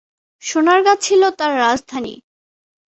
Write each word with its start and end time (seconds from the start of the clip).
সোনারগাঁ 0.43 0.97
ছিল 1.01 1.21
তার 1.29 1.51
রাজধানী। 1.57 2.15